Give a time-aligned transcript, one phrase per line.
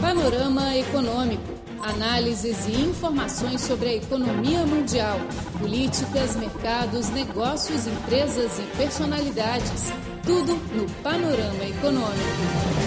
[0.00, 1.42] Panorama Econômico.
[1.82, 5.18] Análises e informações sobre a economia mundial,
[5.58, 9.90] políticas, mercados, negócios, empresas e personalidades.
[10.24, 12.78] Tudo no Panorama Econômico.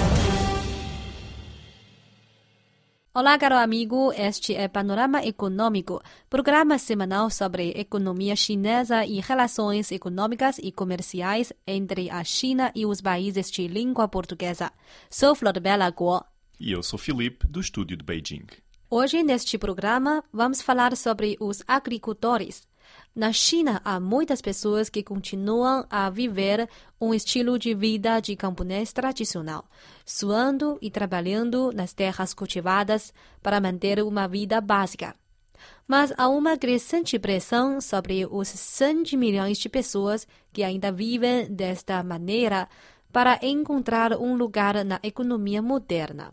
[3.13, 4.13] Olá, caro amigo.
[4.13, 12.09] Este é Panorama Econômico, programa semanal sobre economia chinesa e relações econômicas e comerciais entre
[12.09, 14.71] a China e os países de língua portuguesa.
[15.09, 16.30] Sou Flor Bela Guo.
[16.63, 18.45] E eu sou Felipe, do estúdio de Beijing.
[18.87, 22.67] Hoje, neste programa, vamos falar sobre os agricultores.
[23.15, 26.69] Na China, há muitas pessoas que continuam a viver
[27.01, 29.65] um estilo de vida de camponês tradicional,
[30.05, 35.15] suando e trabalhando nas terras cultivadas para manter uma vida básica.
[35.87, 42.03] Mas há uma crescente pressão sobre os 100 milhões de pessoas que ainda vivem desta
[42.03, 42.69] maneira
[43.11, 46.31] para encontrar um lugar na economia moderna.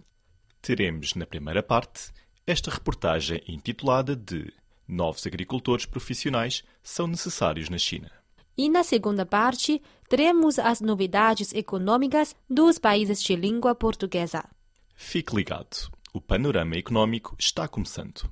[0.69, 2.13] Teremos na primeira parte
[2.47, 4.53] esta reportagem intitulada de
[4.87, 8.11] Novos agricultores profissionais são necessários na China.
[8.55, 14.45] E na segunda parte, teremos as novidades econômicas dos países de língua portuguesa.
[14.95, 18.31] Fique ligado, o panorama econômico está começando.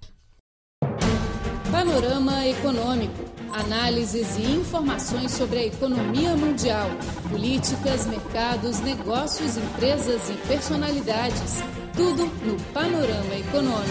[1.70, 3.24] Panorama Econômico.
[3.50, 6.88] Análises e informações sobre a economia mundial,
[7.30, 11.62] políticas, mercados, negócios, empresas e personalidades.
[11.96, 13.90] Tudo no Panorama Econômico.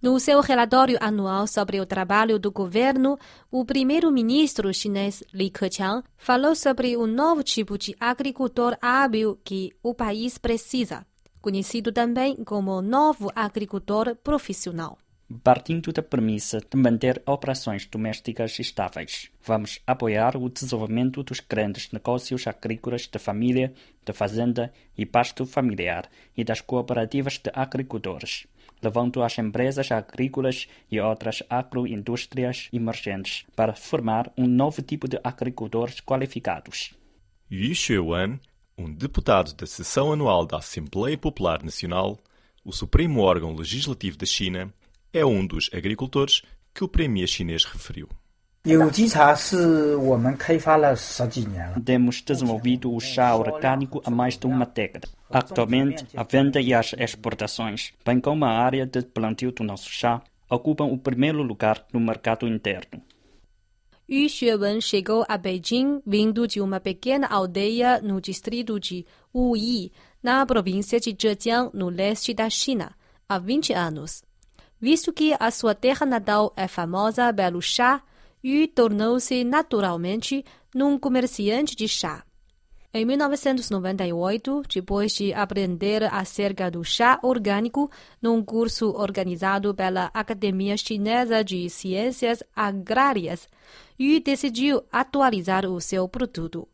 [0.00, 3.18] No seu relatório anual sobre o trabalho do governo,
[3.50, 9.94] o primeiro-ministro chinês Li Keqiang falou sobre o novo tipo de agricultor hábil que o
[9.94, 11.06] país precisa,
[11.42, 14.96] conhecido também como novo agricultor profissional.
[15.42, 22.46] Partindo da premissa de manter operações domésticas estáveis, vamos apoiar o desenvolvimento dos grandes negócios
[22.46, 23.72] agrícolas de família,
[24.04, 28.46] de fazenda e pasto familiar e das cooperativas de agricultores
[28.84, 36.00] levando as empresas agrícolas e outras agroindústrias emergentes para formar um novo tipo de agricultores
[36.00, 36.94] qualificados.
[37.50, 38.38] Yu Xuewan,
[38.76, 42.18] um deputado da sessão anual da Assembleia Popular Nacional,
[42.64, 44.72] o supremo órgão legislativo da China,
[45.14, 46.42] é um dos agricultores
[46.74, 48.08] que o premier chinês referiu.
[51.84, 55.08] Temos desenvolvido o chá orgânico há mais de uma década.
[55.30, 60.20] Atualmente, a venda e as exportações, bem como a área de plantio do nosso chá,
[60.50, 63.00] ocupam o primeiro lugar no mercado interno.
[64.08, 69.92] Yu Xuewen chegou a Beijing vindo de uma pequena aldeia no distrito de Wuyi,
[70.22, 72.94] na província de Zhejiang, no leste da China,
[73.28, 74.22] há 20 anos.
[74.84, 78.02] Visto que a sua terra natal é famosa pelo chá,
[78.44, 82.22] Yu tornou-se naturalmente num comerciante de chá.
[82.92, 87.90] Em 1998, depois de aprender acerca do chá orgânico
[88.20, 93.48] num curso organizado pela Academia Chinesa de Ciências Agrárias,
[93.98, 96.68] Yu decidiu atualizar o seu produto.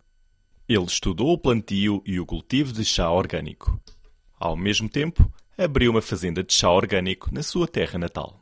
[0.68, 3.80] Ele estudou o plantio e o cultivo de chá orgânico.
[4.36, 8.40] Ao mesmo tempo, abriu uma fazenda de chá orgânico na sua terra natal.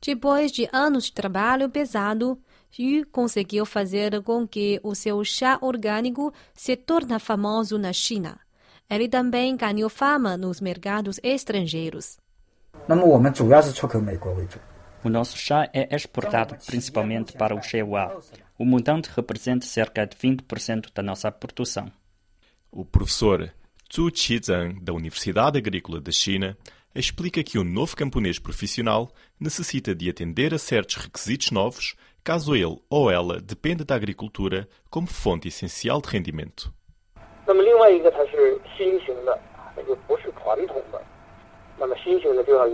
[0.00, 2.38] Depois de anos de trabalho pesado,
[2.78, 8.40] Yu conseguiu fazer com que o seu chá orgânico se torne famoso na China.
[8.88, 12.18] Ele também ganhou fama nos mercados estrangeiros.
[15.04, 18.20] O nosso chá é exportado principalmente para o Shewa.
[18.58, 21.90] O montante representa cerca de 20% da nossa produção.
[22.70, 23.52] O professor
[23.94, 26.56] Zhu Qizheng, da Universidade Agrícola da China,
[26.94, 31.94] explica que o novo camponês profissional necessita de atender a certos requisitos novos
[32.24, 36.72] caso ele ou ela dependa da agricultura como fonte essencial de rendimento.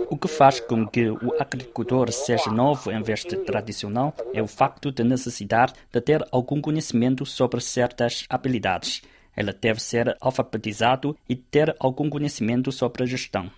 [0.09, 4.47] O que faz com que o agricultor seja novo em vez de tradicional é o
[4.47, 9.01] facto de necessitar de ter algum conhecimento sobre certas habilidades.
[9.38, 13.50] Ele deve ser alfabetizado e ter algum conhecimento sobre a gestão.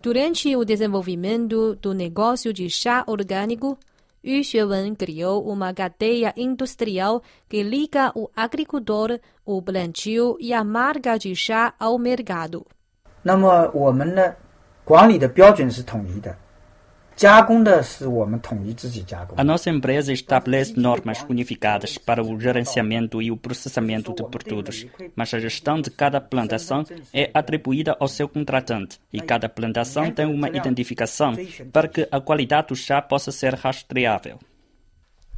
[0.00, 3.76] Durante o desenvolvimento do negócio de chá orgânico,
[4.24, 11.18] Yu Xuewen criou uma cadeia industrial que liga o agricultor, o plantio e a marca
[11.18, 12.66] de chá ao mercado.
[13.22, 14.34] 那么我们呢，
[14.84, 16.34] 管理的标准是统一的。
[19.37, 25.33] A nossa empresa estabelece normas unificadas para o gerenciamento e o processamento de produtos, mas
[25.33, 26.83] a gestão de cada plantação
[27.13, 31.33] é atribuída ao seu contratante e cada plantação tem uma identificação
[31.71, 34.39] para que a qualidade do chá possa ser rastreável.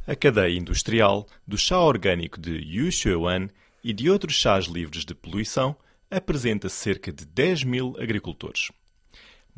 [0.06, 3.48] A cadeia industrial do chá orgânico de Yu Xuewan
[3.82, 5.76] e de outros chás livres de poluição
[6.10, 8.70] apresenta cerca de 10 mil agricultores.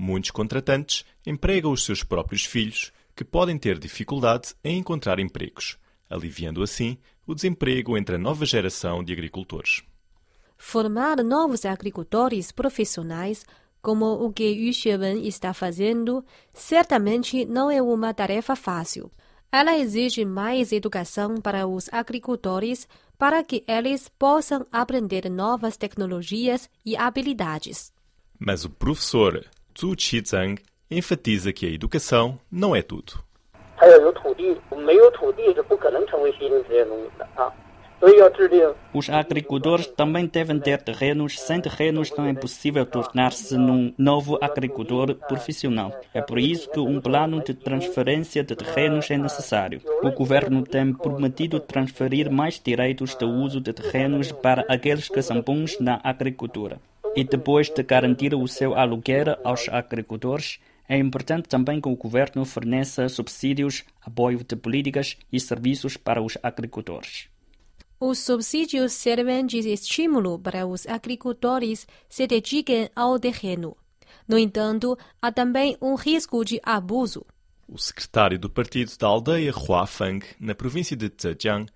[0.00, 5.76] Muitos contratantes empregam os seus próprios filhos, que podem ter dificuldade em encontrar empregos,
[6.08, 6.96] aliviando assim
[7.26, 9.82] o desemprego entre a nova geração de agricultores.
[10.56, 13.44] Formar novos agricultores profissionais,
[13.82, 19.10] como o que Yu Xuewen está fazendo, certamente não é uma tarefa fácil.
[19.50, 22.86] Ela exige mais educação para os agricultores
[23.18, 27.92] para que eles possam aprender novas tecnologias e habilidades.
[28.38, 29.44] Mas o professor
[29.80, 30.60] Zhu Qizhang
[30.90, 33.12] enfatiza que a educação não é tudo.
[38.92, 41.38] Os agricultores também devem ter terrenos.
[41.38, 45.92] Sem terrenos não é possível tornar-se num novo agricultor profissional.
[46.12, 49.80] É por isso que um plano de transferência de terrenos é necessário.
[50.02, 55.40] O governo tem prometido transferir mais direitos de uso de terrenos para aqueles que são
[55.40, 56.80] bons na agricultura.
[57.16, 62.44] E depois de garantir o seu aluguer aos agricultores, é importante também que o governo
[62.44, 67.28] forneça subsídios, apoio de políticas e serviços para os agricultores.
[68.00, 73.76] Os subsídios servem de estímulo para os agricultores se dediquem ao terreno.
[74.26, 77.26] No entanto, há também um risco de abuso.
[77.66, 81.66] O secretário do partido da aldeia Huafeng, na província de Zhejiang,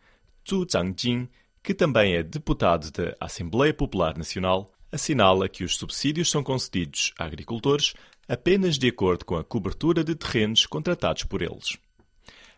[0.48, 1.28] Zhu Zhangjing,
[1.62, 7.24] que também é deputado da Assembleia Popular Nacional, assinala que os subsídios são concedidos a
[7.24, 7.94] agricultores
[8.28, 11.78] apenas de acordo com a cobertura de terrenos contratados por eles.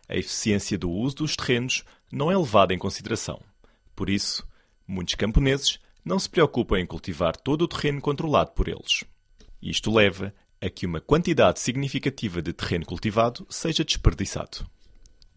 [0.07, 3.41] A eficiência do uso dos terrenos não é levada em consideração.
[3.95, 4.47] Por isso,
[4.87, 9.03] muitos camponeses não se preocupam em cultivar todo o terreno controlado por eles.
[9.61, 14.69] Isto leva a que uma quantidade significativa de terreno cultivado seja desperdiçado.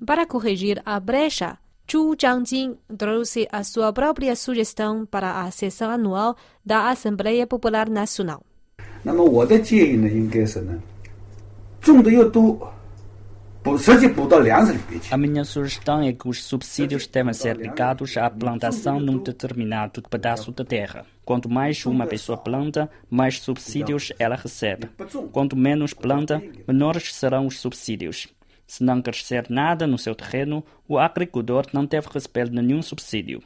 [0.05, 1.59] Para corrigir a brecha,
[1.89, 8.42] Zhu Zhangjing trouxe a sua própria sugestão para a sessão anual da Assembleia Popular Nacional.
[9.04, 10.81] 那么我的建议呢，应该是呢，
[11.81, 12.74] 种的越多，
[13.62, 20.63] 补实际补到粮食里面去 A。minha sugestão é que os subsídios devem ser ligados à plantação num determinado pedaço de
[20.63, 21.06] terra.
[21.25, 24.89] Quanto mais uma pessoa planta, mais subsídios ela recebe.
[25.31, 28.27] Quanto menos planta, menores serão os subsídios.
[28.68, 33.42] Se não crescer nada no seu terreno, o agricultor não deve receber nenhum subsídio.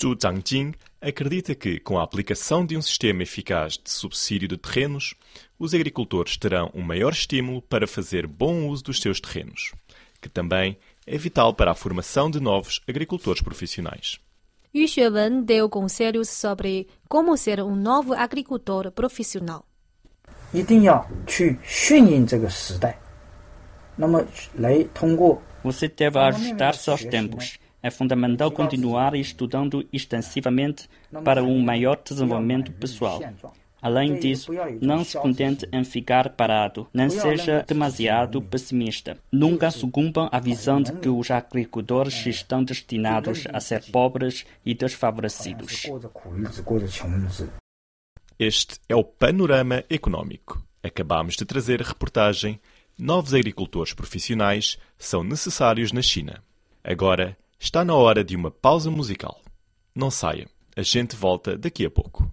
[0.00, 5.14] Zhu Zhangjing acredita que, com a aplicação de um sistema eficaz de subsídio de terrenos,
[5.58, 9.72] os agricultores terão um maior estímulo para fazer bom uso dos seus terrenos,
[10.20, 10.76] que também
[11.06, 14.18] é vital para a formação de novos agricultores profissionais.
[14.74, 19.64] Yu Xuewen deu conselhos sobre como ser um novo agricultor profissional.
[20.52, 22.99] 一定要去顺应这个时代，那么来通过
[25.63, 27.57] você deve ajustar-se aos tempos.
[27.83, 30.87] É fundamental continuar estudando extensivamente
[31.23, 33.19] para um maior desenvolvimento pessoal.
[33.81, 39.17] Além disso, não se contente em ficar parado, nem seja demasiado pessimista.
[39.31, 45.87] Nunca sucumbam à visão de que os agricultores estão destinados a ser pobres e desfavorecidos.
[48.37, 50.63] Este é o panorama econômico.
[50.83, 52.59] Acabamos de trazer a reportagem
[53.03, 56.43] Novos agricultores profissionais são necessários na China.
[56.83, 59.41] Agora está na hora de uma pausa musical.
[59.95, 62.31] Não saia, a gente volta daqui a pouco.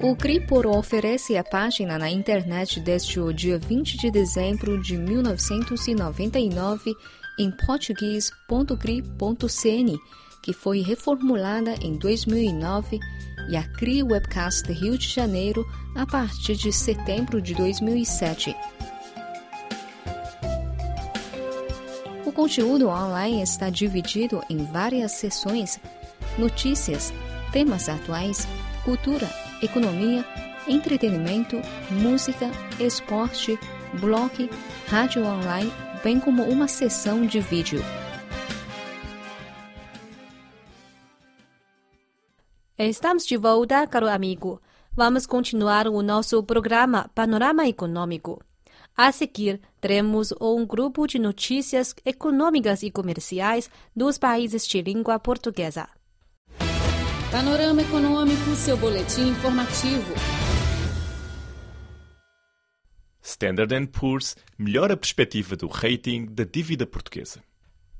[0.00, 6.94] O Cripor oferece a página na internet desde o dia 20 de dezembro de 1999
[7.40, 9.98] em português.cri.cn,
[10.44, 13.00] que foi reformulada em 2009,
[13.48, 18.56] e a CRI Webcast Rio de Janeiro a partir de setembro de 2007.
[22.24, 25.78] O conteúdo online está dividido em várias seções:
[26.38, 27.12] notícias,
[27.52, 28.48] temas atuais,
[28.84, 29.28] cultura,
[29.62, 30.24] economia,
[30.66, 33.58] entretenimento, música, esporte,
[34.00, 34.50] blog,
[34.88, 35.72] rádio online,
[36.02, 37.82] bem como uma seção de vídeo.
[42.84, 44.60] Estamos de volta, caro amigo.
[44.92, 48.42] Vamos continuar o nosso programa Panorama Econômico.
[48.96, 55.88] A seguir, teremos um grupo de notícias econômicas e comerciais dos países de língua portuguesa.
[57.30, 60.12] Panorama Econômico, seu boletim informativo.
[63.22, 67.44] Standard Poor's melhora a perspectiva do rating da dívida portuguesa.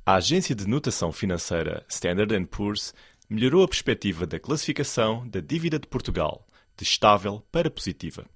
[0.04, 2.92] A agência de notação financeira Standard Poor's
[3.32, 6.46] melhorou a perspectiva da classificação da dívida de Portugal
[6.76, 8.26] de estável para positiva.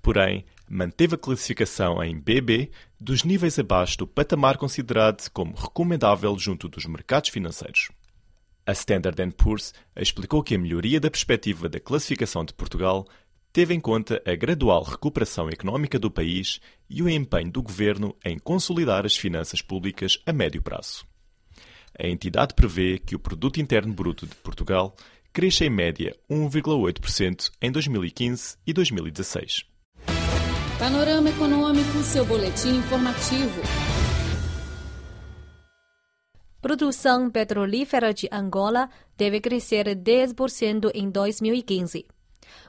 [0.00, 6.68] porém manteve a classificação em BB dos níveis abaixo do patamar considerado como recomendável junto
[6.68, 7.90] dos mercados financeiros.
[8.64, 13.06] A Standard Poor's explicou que a melhoria da perspectiva da classificação de Portugal
[13.52, 18.38] teve em conta a gradual recuperação económica do país e o empenho do governo em
[18.38, 21.09] consolidar as finanças públicas a médio prazo.
[22.02, 24.96] A entidade prevê que o produto interno bruto de Portugal
[25.34, 29.64] cresça em média 1,8% em 2015 e 2016.
[30.78, 33.60] Panorama Econômico, seu boletim informativo.
[36.62, 42.06] Produção petrolífera de Angola deve crescer 10% em 2015.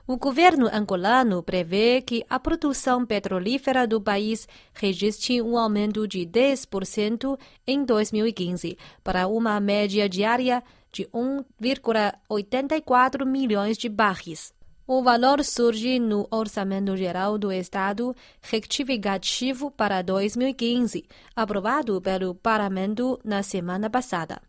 [0.08, 7.38] O governo angolano prevê que a produção petrolífera do país registre um aumento de 10%
[7.66, 14.54] em 2015, para uma média diária de 1,84 milhões de barris.
[14.86, 23.42] O valor surge no Orçamento Geral do Estado retificativo para 2015, aprovado pelo Parlamento na
[23.42, 24.42] semana passada.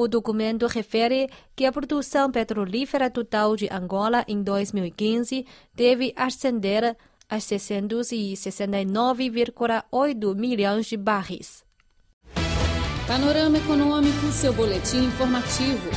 [0.00, 6.96] O documento refere que a produção petrolífera total de Angola em 2015 deve ascender
[7.28, 11.62] a 669,8 milhões de barris.
[13.06, 15.90] Panorama Econômico, seu boletim informativo.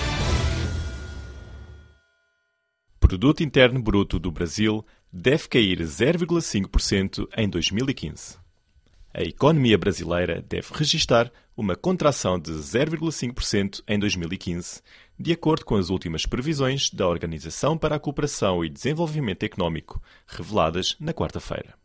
[3.00, 8.43] Produto Interno Bruto do Brasil deve cair 0,5% em 2015
[9.14, 14.82] a economia brasileira deve registrar uma contração de 0,5% em 2015,
[15.20, 20.96] de acordo com as últimas previsões da Organização para a Cooperação e Desenvolvimento Económico, reveladas
[21.00, 21.76] na quarta-feira.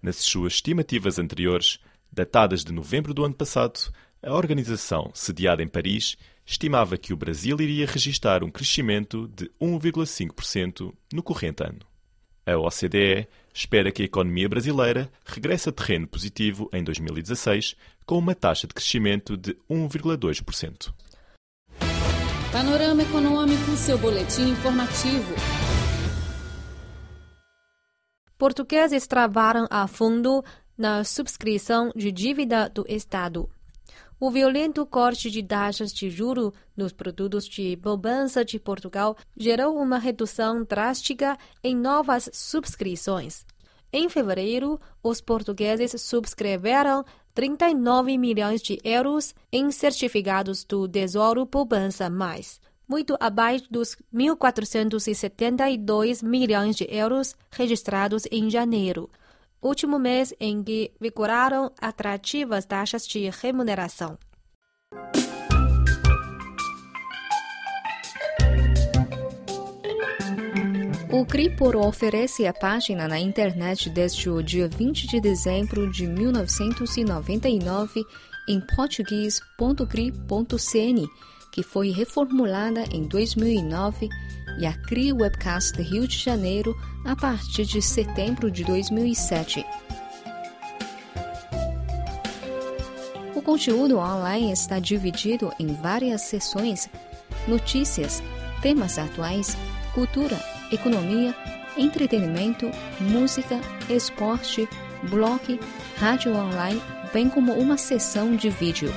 [0.00, 1.80] Nas suas estimativas anteriores,
[2.12, 7.60] datadas de novembro do ano passado, a organização, sediada em Paris, estimava que o Brasil
[7.60, 11.80] iria registrar um crescimento de 1,5% no corrente ano.
[12.46, 13.26] A OCDE
[13.56, 18.74] espera que a economia brasileira regresse a terreno positivo em 2016, com uma taxa de
[18.74, 20.92] crescimento de 1,2%.
[22.52, 25.34] Panorama Econômico, seu boletim informativo.
[28.36, 30.44] Portugueses travaram a fundo
[30.76, 33.48] na subscrição de dívida do Estado.
[34.18, 39.98] O violento corte de taxas de juro nos produtos de poupança de Portugal gerou uma
[39.98, 43.44] redução drástica em novas subscrições.
[43.92, 47.04] Em fevereiro, os portugueses subscreveram
[47.34, 52.58] 39 milhões de euros em certificados do Tesouro Poupança Mais,
[52.88, 59.10] muito abaixo dos 1.472 milhões de euros registrados em janeiro
[59.66, 64.16] último mês em que vigoraram atrativas taxas de remuneração.
[71.12, 78.04] O Cripor oferece a página na internet desde o dia 20 de dezembro de 1999
[78.46, 81.08] em português.cri.cn,
[81.50, 84.10] que foi reformulada em 2009
[84.58, 89.64] e a CRI Webcast Rio de Janeiro a partir de setembro de 2007.
[93.34, 96.88] O conteúdo online está dividido em várias seções:
[97.46, 98.22] notícias,
[98.62, 99.56] temas atuais,
[99.94, 100.38] cultura,
[100.72, 101.34] economia,
[101.76, 102.70] entretenimento,
[103.00, 104.68] música, esporte,
[105.10, 105.60] blog,
[105.96, 106.82] rádio online,
[107.12, 108.92] bem como uma seção de vídeo.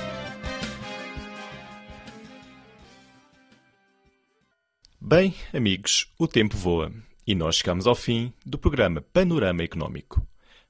[5.09, 6.91] Bem, amigos, o tempo voa
[7.25, 10.21] e nós chegamos ao fim do programa Panorama Económico.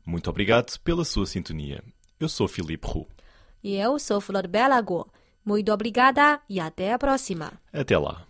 [0.06, 1.84] Muito obrigado pela sua sintonia.
[2.18, 3.06] Eu sou Filipe Roux.
[3.62, 5.12] E eu sou Flor Belago.
[5.44, 7.52] Muito obrigada e até a próxima.
[7.74, 8.29] Até lá.